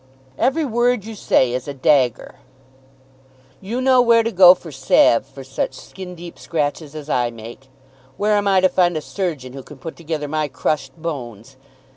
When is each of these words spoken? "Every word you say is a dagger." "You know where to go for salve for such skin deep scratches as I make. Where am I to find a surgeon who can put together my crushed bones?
"Every 0.39 0.65
word 0.65 1.05
you 1.05 1.13
say 1.13 1.53
is 1.53 1.67
a 1.67 1.75
dagger." 1.75 2.37
"You 3.61 3.79
know 3.79 4.01
where 4.01 4.23
to 4.23 4.31
go 4.31 4.55
for 4.55 4.71
salve 4.71 5.27
for 5.27 5.43
such 5.43 5.75
skin 5.75 6.15
deep 6.15 6.39
scratches 6.39 6.95
as 6.95 7.07
I 7.07 7.29
make. 7.29 7.67
Where 8.17 8.35
am 8.35 8.47
I 8.47 8.61
to 8.61 8.69
find 8.69 8.97
a 8.97 9.01
surgeon 9.01 9.53
who 9.53 9.61
can 9.61 9.77
put 9.77 9.95
together 9.95 10.27
my 10.27 10.47
crushed 10.47 10.97
bones? 10.99 11.55